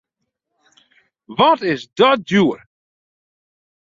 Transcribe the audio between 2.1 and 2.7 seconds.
djoer!